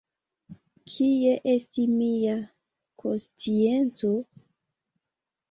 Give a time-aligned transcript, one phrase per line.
[0.93, 2.33] Kie estis mia
[3.05, 4.13] konscienco!